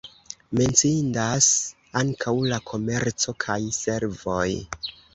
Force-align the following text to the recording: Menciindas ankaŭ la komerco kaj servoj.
Menciindas 0.59 1.51
ankaŭ 2.03 2.35
la 2.55 2.61
komerco 2.73 3.39
kaj 3.47 3.63
servoj. 3.81 4.45